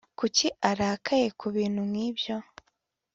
Kuki 0.19 0.47
arakaye 0.69 1.27
kubintu 1.39 1.81
nkibyo 1.89 2.35